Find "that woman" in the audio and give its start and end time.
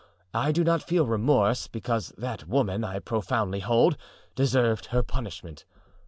2.17-2.83